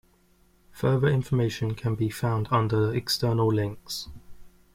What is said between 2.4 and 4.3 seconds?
under external links.